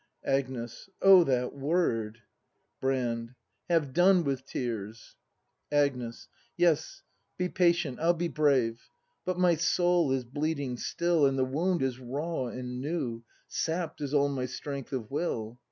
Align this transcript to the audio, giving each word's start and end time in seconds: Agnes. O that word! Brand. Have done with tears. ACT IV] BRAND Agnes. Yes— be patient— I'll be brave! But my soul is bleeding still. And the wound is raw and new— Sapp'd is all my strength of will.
Agnes. 0.25 0.89
O 1.03 1.23
that 1.25 1.55
word! 1.55 2.23
Brand. 2.79 3.35
Have 3.69 3.93
done 3.93 4.23
with 4.23 4.47
tears. 4.47 5.15
ACT 5.15 5.15
IV] 5.15 5.69
BRAND 5.69 5.85
Agnes. 6.01 6.27
Yes— 6.57 7.03
be 7.37 7.47
patient— 7.49 7.99
I'll 8.01 8.15
be 8.15 8.27
brave! 8.27 8.89
But 9.25 9.37
my 9.37 9.53
soul 9.53 10.11
is 10.11 10.25
bleeding 10.25 10.77
still. 10.77 11.27
And 11.27 11.37
the 11.37 11.45
wound 11.45 11.83
is 11.83 11.99
raw 11.99 12.47
and 12.47 12.81
new— 12.81 13.23
Sapp'd 13.47 14.01
is 14.01 14.11
all 14.15 14.29
my 14.29 14.47
strength 14.47 14.91
of 14.91 15.11
will. 15.11 15.59